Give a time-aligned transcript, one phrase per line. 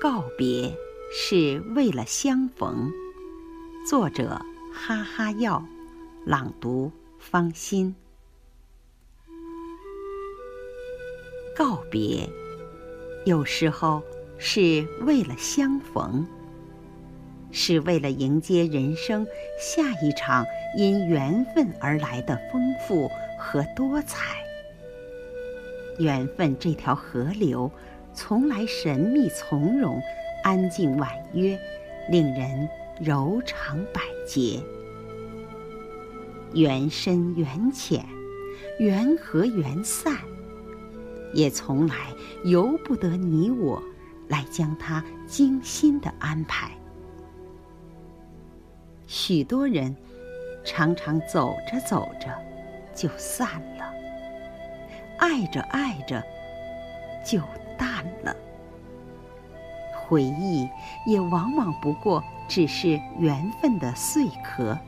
[0.00, 0.74] 告别
[1.12, 2.90] 是为了相逢。
[3.86, 4.40] 作者：
[4.72, 5.62] 哈哈药，
[6.24, 7.94] 朗读：方心。
[11.54, 12.26] 告别，
[13.26, 14.02] 有时候
[14.38, 16.26] 是为了相逢，
[17.52, 19.26] 是为了迎接人生
[19.58, 20.46] 下一场
[20.78, 23.06] 因缘分而来的丰富
[23.38, 24.42] 和多彩。
[25.98, 27.70] 缘分这条河流。
[28.22, 29.98] 从来神秘从容，
[30.44, 31.58] 安静婉约，
[32.10, 32.68] 令人
[33.00, 34.60] 柔肠百结。
[36.52, 38.04] 缘深缘浅，
[38.78, 40.18] 缘合缘散，
[41.32, 41.94] 也从来
[42.44, 43.82] 由不得你我
[44.28, 46.70] 来将它精心的安排。
[49.06, 49.96] 许多人
[50.62, 52.26] 常常走着走着
[52.94, 53.90] 就散了，
[55.18, 56.22] 爱着爱着
[57.24, 57.40] 就。
[57.80, 58.36] 淡了，
[60.06, 60.68] 回忆
[61.06, 64.78] 也往往不过只是缘分的碎壳，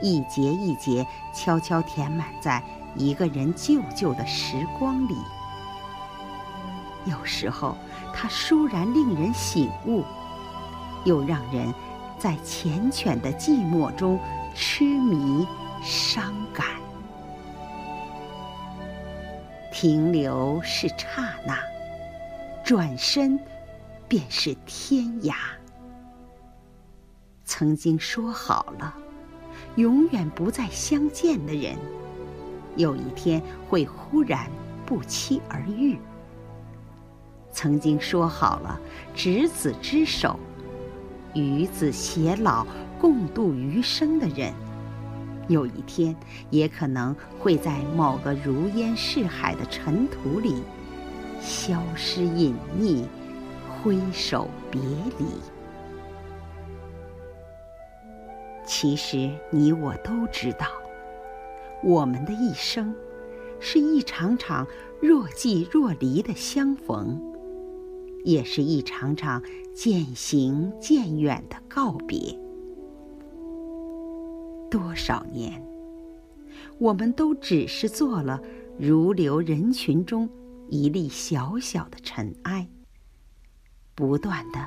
[0.00, 2.62] 一节一节悄悄填满在
[2.94, 5.16] 一个人旧旧的时光里。
[7.04, 7.76] 有时候，
[8.14, 10.04] 它倏然令人醒悟，
[11.04, 11.74] 又让人
[12.16, 14.20] 在缱绻的寂寞中
[14.54, 15.44] 痴迷
[15.82, 16.64] 伤感。
[19.72, 21.58] 停留是刹那。
[22.66, 23.38] 转身，
[24.08, 25.36] 便是天涯。
[27.44, 28.92] 曾经说好了，
[29.76, 31.76] 永远不再相见的人，
[32.74, 34.50] 有一天会忽然
[34.84, 35.96] 不期而遇。
[37.52, 38.80] 曾经说好了，
[39.14, 40.36] 执子之手，
[41.34, 42.66] 与子偕老，
[42.98, 44.52] 共度余生的人，
[45.46, 46.16] 有一天
[46.50, 50.64] 也可能会在某个如烟似海的尘土里。
[51.46, 53.04] 消失隐匿，
[53.80, 55.24] 挥手别离。
[58.66, 60.66] 其实你我都知道，
[61.84, 62.92] 我们的一生，
[63.60, 64.66] 是一场场
[65.00, 67.22] 若即若离的相逢，
[68.24, 69.40] 也是一场场
[69.72, 72.36] 渐行渐远的告别。
[74.68, 75.62] 多少年，
[76.78, 78.42] 我们都只是做了
[78.76, 80.28] 如流人群中。
[80.68, 82.68] 一粒小小的尘埃，
[83.94, 84.58] 不断的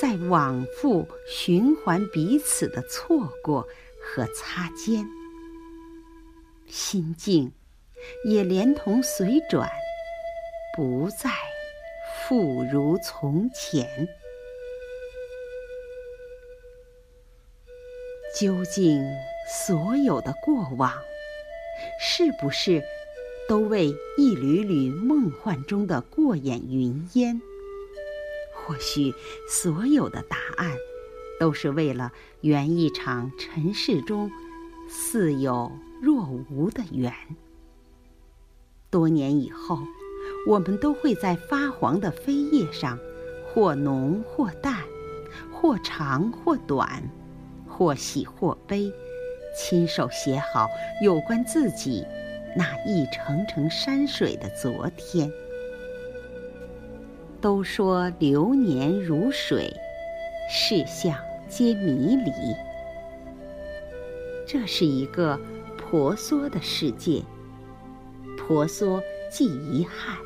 [0.00, 3.66] 在往复循环彼此的错过
[4.00, 5.06] 和擦肩，
[6.66, 7.52] 心境
[8.24, 9.68] 也连同随转，
[10.76, 11.30] 不再
[12.28, 14.08] 复如从前。
[18.38, 19.04] 究竟
[19.46, 20.92] 所有的过往，
[22.00, 22.82] 是不是？
[23.52, 27.42] 都为一缕缕梦幻中的过眼云烟。
[28.54, 29.12] 或许
[29.46, 30.74] 所有的答案，
[31.38, 34.30] 都是为了圆一场尘世中
[34.88, 35.70] 似有
[36.00, 37.12] 若无的缘。
[38.88, 39.78] 多年以后，
[40.48, 42.98] 我们都会在发黄的扉页上，
[43.44, 44.78] 或浓或淡，
[45.52, 47.02] 或长或短，
[47.68, 48.90] 或喜或悲，
[49.54, 50.66] 亲手写好
[51.04, 52.02] 有关自己。
[52.54, 55.30] 那一程程山水的昨天，
[57.40, 59.74] 都说流年如水，
[60.50, 61.16] 世相
[61.48, 62.30] 皆迷离。
[64.46, 65.40] 这是一个
[65.78, 67.22] 婆娑的世界，
[68.36, 70.18] 婆娑即遗憾。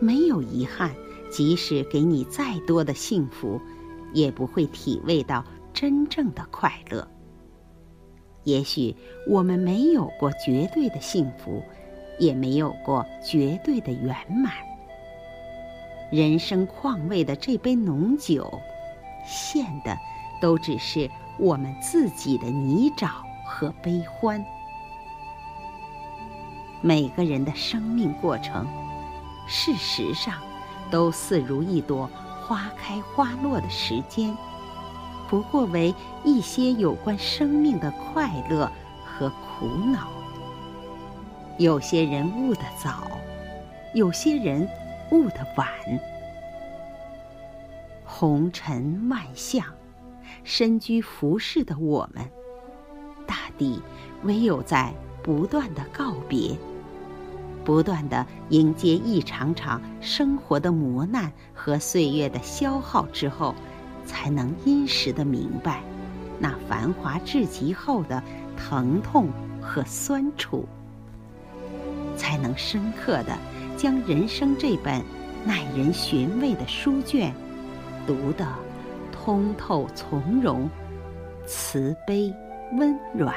[0.00, 0.94] 没有遗憾，
[1.30, 3.58] 即使给你再多的幸福，
[4.12, 5.42] 也不会体味到
[5.72, 7.08] 真正的快乐。
[8.44, 8.94] 也许
[9.26, 11.62] 我们没有过绝对的幸福，
[12.18, 14.52] 也没有过绝对的圆满。
[16.10, 18.60] 人生况味的这杯浓酒，
[19.26, 19.96] 献的
[20.40, 23.08] 都只是我们自己的泥沼
[23.44, 24.44] 和悲欢。
[26.82, 28.66] 每个人的生命过程，
[29.48, 30.34] 事实上，
[30.90, 32.08] 都似如一朵
[32.42, 34.36] 花开花落的时间。
[35.34, 35.92] 不过为
[36.22, 38.70] 一些有关生命的快乐
[39.04, 40.06] 和苦恼。
[41.58, 43.10] 有些人悟得早，
[43.94, 44.68] 有些人
[45.10, 45.66] 悟得晚。
[48.04, 49.64] 红尘万象，
[50.44, 52.24] 身居浮世的我们，
[53.26, 53.82] 大抵
[54.22, 56.56] 唯有在不断的告别，
[57.64, 63.52] 不断的迎接一场场生活的磨难和岁月的消耗之后。
[64.04, 65.82] 才能殷实的明白，
[66.38, 68.22] 那繁华至极后的
[68.56, 69.28] 疼痛
[69.60, 70.64] 和酸楚；
[72.16, 73.36] 才能深刻的
[73.76, 75.02] 将人生这本
[75.44, 77.34] 耐人寻味的书卷
[78.06, 78.46] 读得
[79.12, 80.68] 通透从容、
[81.46, 82.32] 慈悲
[82.78, 83.34] 温软。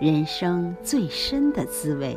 [0.00, 2.16] 人生最深的滋味，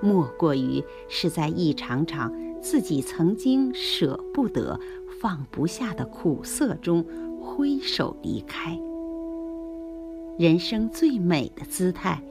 [0.00, 4.80] 莫过于是在一场场自己曾经舍不得、
[5.20, 7.04] 放不下的苦涩中
[7.38, 8.74] 挥手离开。
[10.38, 12.22] 人生最美的姿态，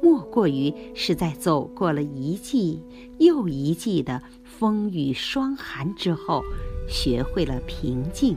[0.00, 2.82] 莫过于是在走过了一季
[3.18, 6.42] 又一季的风雨霜寒之后，
[6.88, 8.34] 学会了平静、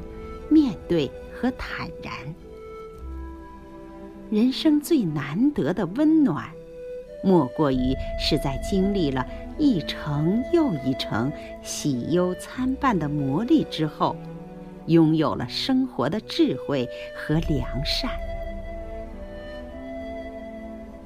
[0.49, 2.13] 面对和坦然。
[4.29, 6.49] 人生最难得的温暖，
[7.23, 9.25] 莫过于是在经历了
[9.59, 14.15] 一程又一程喜忧参半的磨砺之后，
[14.87, 18.09] 拥有了生活的智慧和良善。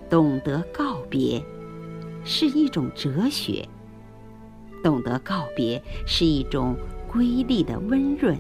[0.08, 1.44] 懂得告别，
[2.24, 3.68] 是一种哲学；
[4.84, 6.76] 懂得告别，是一种
[7.12, 8.40] 瑰丽的温润。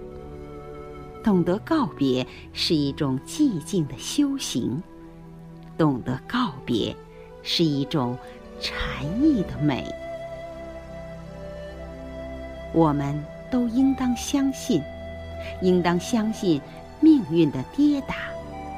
[1.24, 4.84] 懂得告别是一种寂静的修行，
[5.76, 6.96] 懂得告别
[7.42, 8.16] 是一种
[8.60, 9.84] 禅意的美。
[12.74, 14.82] 我们都应当相信，
[15.62, 16.60] 应当相信
[17.00, 18.16] 命运的跌打，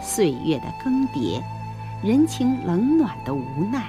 [0.01, 1.41] 岁月的更迭，
[2.03, 3.83] 人情冷暖的无奈。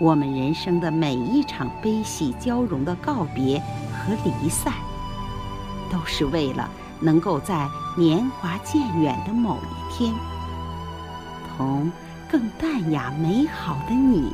[0.00, 3.58] 我们人生的每一场悲喜交融的告别
[3.90, 4.72] 和离散，
[5.90, 6.68] 都是为了。
[7.04, 10.14] 能够在年华渐远的某一天，
[11.56, 11.90] 同
[12.30, 14.32] 更淡雅美好的你，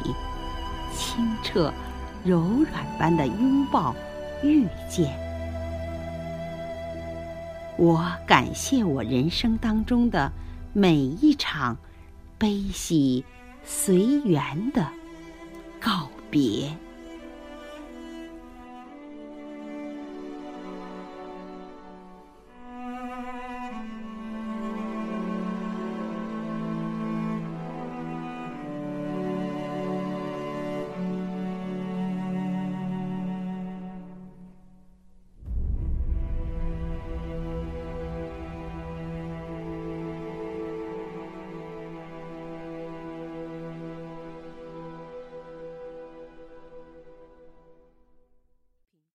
[0.95, 1.73] 清澈
[2.23, 2.41] 柔
[2.71, 3.95] 软般的拥抱
[4.43, 5.13] 遇见。
[7.77, 10.33] 我感谢我人生当中的
[10.73, 11.77] 每一场
[12.37, 13.25] 悲喜
[13.65, 14.87] 随缘的
[15.81, 16.77] 告别。